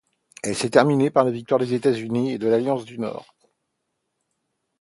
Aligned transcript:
Elle 0.41 0.55
s'est 0.55 0.71
terminé 0.71 1.11
par 1.11 1.23
la 1.25 1.29
victoire 1.29 1.59
des 1.59 1.75
États-Unis 1.75 2.31
et 2.33 2.37
de 2.39 2.47
l'Alliance 2.47 2.85
du 2.85 2.97
Nord. 2.97 3.35